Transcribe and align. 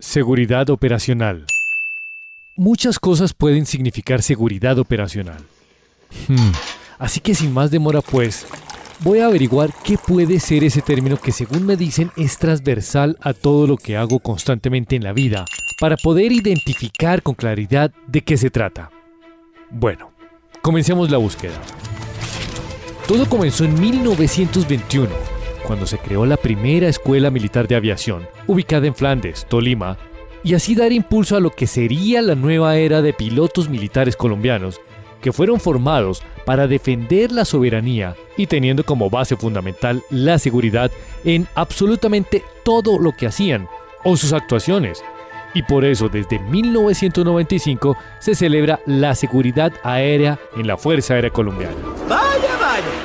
Seguridad 0.00 0.70
operacional. 0.70 1.44
Muchas 2.56 2.98
cosas 2.98 3.34
pueden 3.34 3.66
significar 3.66 4.22
seguridad 4.22 4.78
operacional. 4.78 5.44
Hmm, 6.28 6.52
Así 6.98 7.20
que 7.20 7.34
sin 7.34 7.52
más 7.52 7.70
demora 7.70 8.00
pues, 8.00 8.46
voy 9.00 9.20
a 9.20 9.26
averiguar 9.26 9.72
qué 9.84 9.96
puede 9.98 10.40
ser 10.40 10.64
ese 10.64 10.82
término 10.82 11.16
que 11.16 11.32
según 11.32 11.64
me 11.64 11.76
dicen 11.76 12.10
es 12.16 12.38
transversal 12.38 13.16
a 13.20 13.32
todo 13.32 13.66
lo 13.66 13.76
que 13.76 13.96
hago 13.96 14.18
constantemente 14.18 14.96
en 14.96 15.04
la 15.04 15.12
vida, 15.12 15.44
para 15.80 15.96
poder 15.96 16.32
identificar 16.32 17.22
con 17.22 17.34
claridad 17.34 17.92
de 18.06 18.22
qué 18.22 18.36
se 18.36 18.50
trata. 18.50 18.90
Bueno, 19.70 20.12
comencemos 20.62 21.10
la 21.10 21.18
búsqueda. 21.18 21.60
Todo 23.06 23.28
comenzó 23.28 23.64
en 23.64 23.80
1921, 23.80 25.08
cuando 25.68 25.86
se 25.86 25.98
creó 25.98 26.24
la 26.24 26.38
primera 26.38 26.88
escuela 26.88 27.30
militar 27.30 27.68
de 27.68 27.76
aviación, 27.76 28.26
ubicada 28.46 28.86
en 28.86 28.94
Flandes, 28.94 29.44
Tolima, 29.46 29.98
y 30.42 30.54
así 30.54 30.74
dar 30.74 30.92
impulso 30.92 31.36
a 31.36 31.40
lo 31.40 31.50
que 31.50 31.66
sería 31.66 32.22
la 32.22 32.34
nueva 32.34 32.78
era 32.78 33.02
de 33.02 33.12
pilotos 33.12 33.68
militares 33.68 34.16
colombianos, 34.16 34.80
que 35.20 35.30
fueron 35.30 35.60
formados 35.60 36.22
para 36.46 36.66
defender 36.66 37.32
la 37.32 37.44
soberanía 37.44 38.16
y 38.38 38.46
teniendo 38.46 38.82
como 38.82 39.10
base 39.10 39.36
fundamental 39.36 40.02
la 40.08 40.38
seguridad 40.38 40.90
en 41.22 41.46
absolutamente 41.54 42.42
todo 42.62 42.98
lo 42.98 43.12
que 43.12 43.26
hacían 43.26 43.68
o 44.04 44.16
sus 44.16 44.32
actuaciones. 44.32 45.04
Y 45.52 45.64
por 45.64 45.84
eso 45.84 46.08
desde 46.08 46.38
1995 46.38 47.94
se 48.20 48.34
celebra 48.34 48.80
la 48.86 49.14
seguridad 49.14 49.74
aérea 49.82 50.38
en 50.56 50.66
la 50.66 50.78
Fuerza 50.78 51.12
Aérea 51.12 51.30
Colombiana. 51.30 51.97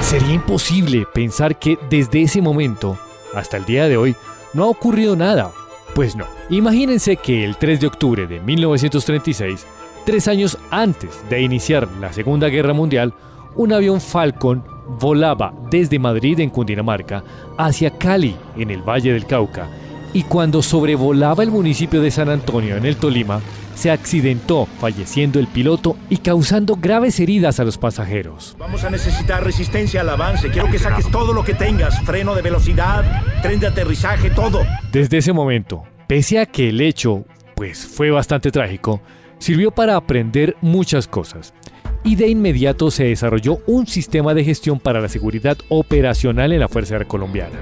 Sería 0.00 0.34
imposible 0.34 1.06
pensar 1.12 1.58
que 1.58 1.78
desde 1.90 2.22
ese 2.22 2.42
momento 2.42 2.98
hasta 3.34 3.56
el 3.56 3.64
día 3.64 3.88
de 3.88 3.96
hoy 3.96 4.14
no 4.52 4.64
ha 4.64 4.68
ocurrido 4.68 5.16
nada. 5.16 5.50
Pues 5.94 6.16
no. 6.16 6.26
Imagínense 6.50 7.16
que 7.16 7.44
el 7.44 7.56
3 7.56 7.80
de 7.80 7.86
octubre 7.86 8.26
de 8.26 8.40
1936, 8.40 9.66
tres 10.04 10.28
años 10.28 10.58
antes 10.70 11.10
de 11.28 11.40
iniciar 11.40 11.88
la 12.00 12.12
Segunda 12.12 12.48
Guerra 12.48 12.72
Mundial, 12.72 13.14
un 13.54 13.72
avión 13.72 14.00
Falcon 14.00 14.64
volaba 15.00 15.54
desde 15.70 15.98
Madrid 15.98 16.40
en 16.40 16.50
Cundinamarca 16.50 17.22
hacia 17.56 17.96
Cali 17.96 18.36
en 18.56 18.70
el 18.70 18.82
Valle 18.82 19.12
del 19.12 19.26
Cauca 19.26 19.68
y 20.12 20.22
cuando 20.22 20.62
sobrevolaba 20.62 21.42
el 21.42 21.50
municipio 21.50 22.00
de 22.00 22.10
San 22.10 22.28
Antonio 22.28 22.76
en 22.76 22.86
el 22.86 22.96
Tolima, 22.96 23.40
se 23.74 23.90
accidentó, 23.90 24.66
falleciendo 24.80 25.38
el 25.38 25.46
piloto 25.46 25.96
y 26.08 26.18
causando 26.18 26.76
graves 26.76 27.20
heridas 27.20 27.60
a 27.60 27.64
los 27.64 27.78
pasajeros. 27.78 28.56
Vamos 28.58 28.84
a 28.84 28.90
necesitar 28.90 29.44
resistencia 29.44 30.00
al 30.00 30.08
avance. 30.08 30.50
Quiero 30.50 30.70
que 30.70 30.78
saques 30.78 31.10
todo 31.10 31.32
lo 31.32 31.44
que 31.44 31.54
tengas. 31.54 32.00
Freno 32.04 32.34
de 32.34 32.42
velocidad, 32.42 33.22
tren 33.42 33.60
de 33.60 33.66
aterrizaje, 33.68 34.30
todo. 34.30 34.60
Desde 34.92 35.18
ese 35.18 35.32
momento, 35.32 35.82
pese 36.06 36.38
a 36.38 36.46
que 36.46 36.68
el 36.68 36.80
hecho 36.80 37.24
pues 37.54 37.86
fue 37.86 38.10
bastante 38.10 38.50
trágico, 38.50 39.00
sirvió 39.38 39.70
para 39.70 39.96
aprender 39.96 40.56
muchas 40.60 41.06
cosas. 41.06 41.54
Y 42.02 42.16
de 42.16 42.28
inmediato 42.28 42.90
se 42.90 43.04
desarrolló 43.04 43.60
un 43.66 43.86
sistema 43.86 44.34
de 44.34 44.44
gestión 44.44 44.78
para 44.78 45.00
la 45.00 45.08
seguridad 45.08 45.56
operacional 45.68 46.52
en 46.52 46.60
la 46.60 46.68
Fuerza 46.68 46.94
Aérea 46.94 47.08
Colombiana. 47.08 47.58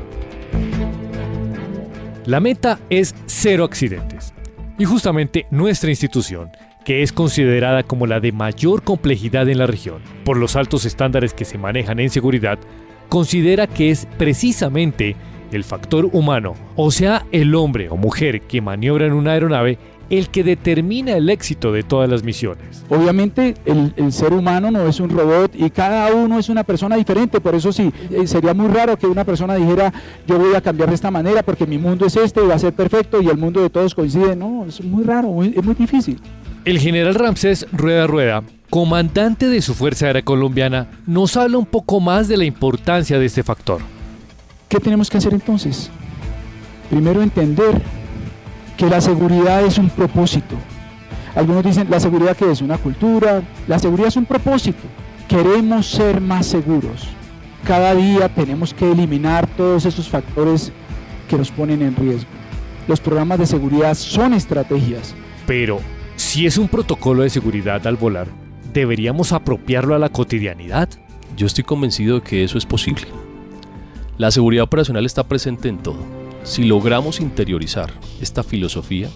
La 2.26 2.40
meta 2.40 2.80
es 2.88 3.14
cero 3.26 3.64
accidentes. 3.64 4.32
Y 4.82 4.84
justamente 4.84 5.46
nuestra 5.52 5.90
institución, 5.90 6.50
que 6.84 7.04
es 7.04 7.12
considerada 7.12 7.84
como 7.84 8.08
la 8.08 8.18
de 8.18 8.32
mayor 8.32 8.82
complejidad 8.82 9.48
en 9.48 9.58
la 9.58 9.68
región, 9.68 10.02
por 10.24 10.36
los 10.36 10.56
altos 10.56 10.84
estándares 10.84 11.34
que 11.34 11.44
se 11.44 11.56
manejan 11.56 12.00
en 12.00 12.10
seguridad, 12.10 12.58
considera 13.08 13.68
que 13.68 13.90
es 13.90 14.08
precisamente 14.18 15.14
el 15.52 15.62
factor 15.62 16.08
humano, 16.10 16.56
o 16.74 16.90
sea, 16.90 17.24
el 17.30 17.54
hombre 17.54 17.90
o 17.90 17.96
mujer 17.96 18.40
que 18.40 18.60
maniobra 18.60 19.06
en 19.06 19.12
una 19.12 19.34
aeronave, 19.34 19.78
el 20.12 20.28
que 20.28 20.44
determina 20.44 21.12
el 21.12 21.30
éxito 21.30 21.72
de 21.72 21.82
todas 21.82 22.08
las 22.08 22.22
misiones. 22.22 22.84
Obviamente 22.90 23.54
el, 23.64 23.94
el, 23.96 24.12
ser 24.12 24.34
humano 24.34 24.70
no 24.70 24.86
es 24.86 25.00
un 25.00 25.08
robot 25.08 25.52
y 25.54 25.70
cada 25.70 26.14
uno 26.14 26.38
es 26.38 26.50
una 26.50 26.64
persona 26.64 26.96
diferente, 26.96 27.40
por 27.40 27.54
eso 27.54 27.72
sí, 27.72 27.90
eh, 28.10 28.26
sería 28.26 28.52
muy 28.52 28.68
raro 28.68 28.98
que 28.98 29.06
una 29.06 29.24
persona 29.24 29.54
dijera 29.54 29.90
yo 30.26 30.38
voy 30.38 30.54
a 30.54 30.60
cambiar 30.60 30.90
de 30.90 30.96
esta 30.96 31.10
manera 31.10 31.42
porque 31.42 31.66
mi 31.66 31.78
mundo 31.78 32.04
es 32.04 32.14
este 32.16 32.44
y 32.44 32.46
va 32.46 32.56
a 32.56 32.58
ser 32.58 32.74
perfecto 32.74 33.22
y 33.22 33.28
el 33.28 33.38
mundo 33.38 33.62
de 33.62 33.70
todos 33.70 33.94
coincide, 33.94 34.36
no, 34.36 34.66
es 34.66 34.84
muy 34.84 35.02
raro, 35.02 35.28
muy, 35.28 35.54
es 35.56 35.64
muy 35.64 35.74
difícil. 35.74 36.20
El 36.66 36.78
general 36.78 37.14
Ramsés 37.14 37.66
Rueda 37.72 38.06
Rueda, 38.06 38.42
comandante 38.68 39.48
de 39.48 39.62
su 39.62 39.72
Fuerza 39.72 40.06
Aérea 40.06 40.22
Colombiana, 40.22 40.88
nos 41.06 41.38
habla 41.38 41.56
un 41.56 41.66
poco 41.66 42.00
más 42.00 42.28
de 42.28 42.36
la 42.36 42.44
importancia 42.44 43.18
de 43.18 43.24
este 43.24 43.42
factor. 43.42 43.80
¿Qué 44.68 44.78
tenemos 44.78 45.08
que 45.08 45.16
hacer 45.16 45.32
entonces? 45.32 45.90
Primero 46.90 47.22
entender 47.22 47.80
que 48.82 48.88
la 48.88 49.00
seguridad 49.00 49.64
es 49.64 49.78
un 49.78 49.88
propósito. 49.90 50.56
Algunos 51.36 51.62
dicen, 51.62 51.86
la 51.88 52.00
seguridad 52.00 52.36
que 52.36 52.50
es 52.50 52.60
una 52.60 52.78
cultura, 52.78 53.40
la 53.68 53.78
seguridad 53.78 54.08
es 54.08 54.16
un 54.16 54.26
propósito. 54.26 54.80
Queremos 55.28 55.86
ser 55.86 56.20
más 56.20 56.46
seguros. 56.46 57.06
Cada 57.64 57.94
día 57.94 58.28
tenemos 58.28 58.74
que 58.74 58.90
eliminar 58.90 59.46
todos 59.56 59.86
esos 59.86 60.08
factores 60.08 60.72
que 61.28 61.36
nos 61.36 61.52
ponen 61.52 61.80
en 61.80 61.94
riesgo. 61.94 62.28
Los 62.88 62.98
programas 62.98 63.38
de 63.38 63.46
seguridad 63.46 63.94
son 63.94 64.34
estrategias. 64.34 65.14
Pero, 65.46 65.78
si 66.16 66.44
es 66.46 66.58
un 66.58 66.66
protocolo 66.66 67.22
de 67.22 67.30
seguridad 67.30 67.86
al 67.86 67.94
volar, 67.94 68.26
¿deberíamos 68.72 69.32
apropiarlo 69.32 69.94
a 69.94 70.00
la 70.00 70.08
cotidianidad? 70.08 70.88
Yo 71.36 71.46
estoy 71.46 71.62
convencido 71.62 72.16
de 72.16 72.22
que 72.22 72.42
eso 72.42 72.58
es 72.58 72.66
posible. 72.66 73.06
La 74.18 74.32
seguridad 74.32 74.64
operacional 74.64 75.06
está 75.06 75.22
presente 75.22 75.68
en 75.68 75.78
todo 75.78 76.21
si 76.44 76.64
logramos 76.64 77.20
interiorizar 77.20 77.92
esta 78.20 78.42
filosofía, 78.42 79.08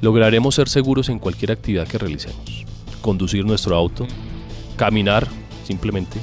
lograremos 0.00 0.54
ser 0.54 0.68
seguros 0.68 1.08
en 1.08 1.18
cualquier 1.18 1.52
actividad 1.52 1.86
que 1.86 1.98
realicemos. 1.98 2.64
Conducir 3.00 3.44
nuestro 3.44 3.76
auto, 3.76 4.06
caminar 4.76 5.26
simplemente, 5.64 6.18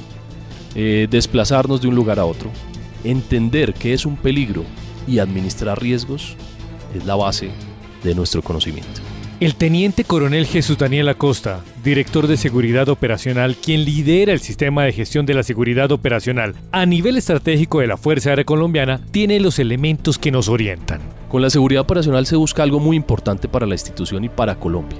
eh, 0.74 1.06
desplazarnos 1.10 1.80
de 1.80 1.88
un 1.88 1.94
lugar 1.94 2.18
a 2.18 2.24
otro, 2.24 2.50
entender 3.04 3.74
qué 3.74 3.94
es 3.94 4.04
un 4.04 4.16
peligro 4.16 4.64
y 5.06 5.18
administrar 5.20 5.80
riesgos 5.80 6.36
es 6.94 7.04
la 7.06 7.14
base 7.14 7.50
de 8.02 8.14
nuestro 8.14 8.42
conocimiento. 8.42 9.07
El 9.40 9.54
teniente 9.54 10.02
coronel 10.02 10.46
Jesús 10.46 10.78
Daniel 10.78 11.08
Acosta, 11.08 11.60
director 11.84 12.26
de 12.26 12.36
seguridad 12.36 12.88
operacional, 12.88 13.54
quien 13.54 13.84
lidera 13.84 14.32
el 14.32 14.40
sistema 14.40 14.82
de 14.82 14.92
gestión 14.92 15.26
de 15.26 15.34
la 15.34 15.44
seguridad 15.44 15.92
operacional 15.92 16.56
a 16.72 16.86
nivel 16.86 17.16
estratégico 17.16 17.78
de 17.78 17.86
la 17.86 17.96
Fuerza 17.96 18.30
Aérea 18.30 18.44
Colombiana, 18.44 19.00
tiene 19.12 19.38
los 19.38 19.60
elementos 19.60 20.18
que 20.18 20.32
nos 20.32 20.48
orientan. 20.48 21.00
Con 21.28 21.40
la 21.40 21.50
seguridad 21.50 21.82
operacional 21.82 22.26
se 22.26 22.34
busca 22.34 22.64
algo 22.64 22.80
muy 22.80 22.96
importante 22.96 23.46
para 23.46 23.64
la 23.64 23.76
institución 23.76 24.24
y 24.24 24.28
para 24.28 24.58
Colombia, 24.58 24.98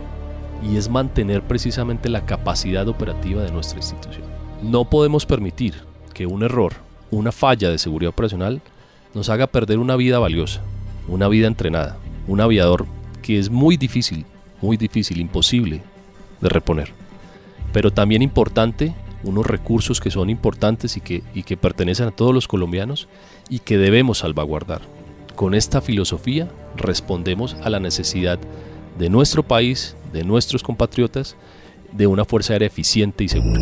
y 0.63 0.77
es 0.77 0.89
mantener 0.89 1.43
precisamente 1.43 2.09
la 2.09 2.25
capacidad 2.25 2.87
operativa 2.87 3.43
de 3.43 3.51
nuestra 3.51 3.79
institución. 3.79 4.23
No 4.63 4.89
podemos 4.89 5.27
permitir 5.27 5.75
que 6.15 6.27
un 6.27 6.45
error, 6.45 6.75
una 7.11 7.33
falla 7.33 7.71
de 7.71 7.79
seguridad 7.79 8.11
operacional, 8.11 8.63
nos 9.15 9.31
haga 9.31 9.49
perder 9.49 9.79
una 9.79 9.97
vida 9.97 10.21
valiosa, 10.21 10.61
una 11.09 11.27
vida 11.27 11.49
entrenada, 11.49 11.97
un 12.29 12.41
aviador 12.41 12.87
que 13.19 13.39
es 13.39 13.51
muy 13.51 13.77
difícil, 13.77 14.25
muy 14.61 14.77
difícil, 14.77 15.21
imposible 15.21 15.83
de 16.41 16.49
reponer. 16.49 16.93
Pero 17.73 17.93
también 17.93 18.23
importante, 18.23 18.95
unos 19.23 19.47
recursos 19.47 20.01
que 20.01 20.11
son 20.11 20.31
importantes 20.31 20.97
y 20.97 21.01
que, 21.01 21.23
y 21.35 21.43
que 21.43 21.57
pertenecen 21.57 22.09
a 22.09 22.11
todos 22.13 22.35
los 22.35 22.49
colombianos 22.49 23.09
y 23.49 23.61
que 23.61 23.79
debemos 23.79 24.19
salvaguardar. 24.19 24.83
Con 25.35 25.55
esta 25.55 25.81
filosofía 25.81 26.49
respondemos 26.77 27.55
a 27.63 27.71
la 27.71 27.81
necesidad 27.81 28.39
de 28.99 29.09
nuestro 29.09 29.43
país, 29.43 29.97
de 30.13 30.25
nuestros 30.25 30.63
compatriotas, 30.63 31.37
de 31.93 32.07
una 32.07 32.25
fuerza 32.25 32.53
aérea 32.53 32.67
eficiente 32.67 33.25
y 33.25 33.29
segura. 33.29 33.61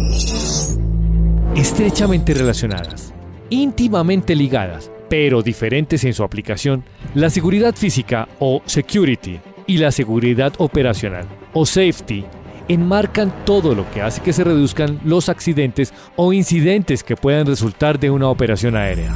Estrechamente 1.54 2.34
relacionadas, 2.34 3.12
íntimamente 3.50 4.34
ligadas, 4.34 4.90
pero 5.08 5.42
diferentes 5.42 6.04
en 6.04 6.14
su 6.14 6.22
aplicación, 6.24 6.84
la 7.14 7.30
seguridad 7.30 7.74
física 7.74 8.28
o 8.38 8.62
security 8.66 9.40
y 9.66 9.78
la 9.78 9.90
seguridad 9.90 10.52
operacional 10.58 11.26
o 11.52 11.66
safety 11.66 12.24
enmarcan 12.68 13.32
todo 13.44 13.74
lo 13.74 13.88
que 13.90 14.02
hace 14.02 14.20
que 14.20 14.32
se 14.32 14.44
reduzcan 14.44 15.00
los 15.04 15.28
accidentes 15.28 15.92
o 16.16 16.32
incidentes 16.32 17.04
que 17.04 17.16
puedan 17.16 17.46
resultar 17.46 17.98
de 17.98 18.10
una 18.10 18.28
operación 18.28 18.76
aérea. 18.76 19.14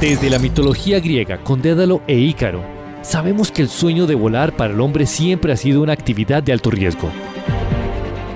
Desde 0.00 0.30
la 0.30 0.38
mitología 0.38 1.00
griega 1.00 1.38
con 1.38 1.62
Dédalo 1.62 2.02
e 2.06 2.18
Ícaro, 2.18 2.62
sabemos 3.02 3.50
que 3.50 3.62
el 3.62 3.68
sueño 3.68 4.06
de 4.06 4.14
volar 4.14 4.56
para 4.56 4.72
el 4.72 4.80
hombre 4.80 5.06
siempre 5.06 5.52
ha 5.52 5.56
sido 5.56 5.82
una 5.82 5.92
actividad 5.92 6.42
de 6.42 6.52
alto 6.52 6.70
riesgo. 6.70 7.10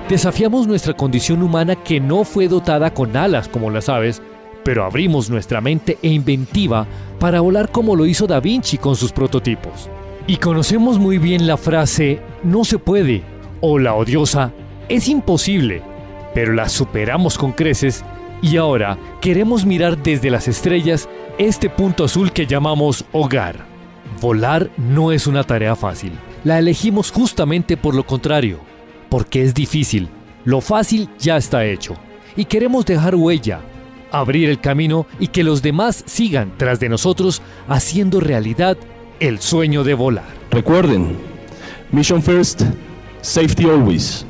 Desafiamos 0.09 0.67
nuestra 0.67 0.93
condición 0.93 1.43
humana 1.43 1.75
que 1.75 1.99
no 1.99 2.23
fue 2.23 2.47
dotada 2.47 2.93
con 2.93 3.17
alas 3.17 3.49
como 3.49 3.69
las 3.69 3.89
aves, 3.89 4.21
pero 4.67 4.83
abrimos 4.83 5.29
nuestra 5.29 5.61
mente 5.61 5.97
e 6.01 6.09
inventiva 6.09 6.85
para 7.21 7.39
volar 7.39 7.71
como 7.71 7.95
lo 7.95 8.05
hizo 8.05 8.27
Da 8.27 8.41
Vinci 8.41 8.77
con 8.77 8.97
sus 8.97 9.13
prototipos. 9.13 9.89
Y 10.27 10.35
conocemos 10.35 10.99
muy 10.99 11.19
bien 11.19 11.47
la 11.47 11.55
frase 11.55 12.19
no 12.43 12.65
se 12.65 12.77
puede 12.77 13.23
o 13.61 13.79
la 13.79 13.93
odiosa 13.93 14.51
es 14.89 15.07
imposible, 15.07 15.81
pero 16.33 16.51
la 16.51 16.67
superamos 16.67 17.37
con 17.37 17.53
creces 17.53 18.03
y 18.41 18.57
ahora 18.57 18.97
queremos 19.21 19.65
mirar 19.65 20.03
desde 20.03 20.29
las 20.29 20.49
estrellas 20.49 21.07
este 21.37 21.69
punto 21.69 22.03
azul 22.03 22.33
que 22.33 22.45
llamamos 22.45 23.05
hogar. 23.13 23.63
Volar 24.19 24.69
no 24.75 25.13
es 25.13 25.27
una 25.27 25.45
tarea 25.45 25.77
fácil. 25.77 26.11
La 26.43 26.59
elegimos 26.59 27.09
justamente 27.09 27.77
por 27.77 27.95
lo 27.95 28.05
contrario, 28.05 28.59
porque 29.07 29.43
es 29.43 29.53
difícil. 29.53 30.09
Lo 30.43 30.59
fácil 30.59 31.07
ya 31.19 31.37
está 31.37 31.63
hecho. 31.63 31.95
Y 32.35 32.43
queremos 32.43 32.85
dejar 32.85 33.15
huella, 33.15 33.61
abrir 34.11 34.49
el 34.49 34.59
camino 34.59 35.07
y 35.19 35.27
que 35.27 35.43
los 35.43 35.61
demás 35.61 36.03
sigan 36.05 36.53
tras 36.57 36.79
de 36.79 36.89
nosotros 36.89 37.41
haciendo 37.67 38.19
realidad 38.19 38.77
el 39.19 39.39
sueño 39.39 39.83
de 39.83 39.93
volar. 39.95 40.27
Recuerden, 40.51 41.17
Mission 41.91 42.21
First, 42.21 42.61
Safety 43.21 43.65
Always. 43.65 44.26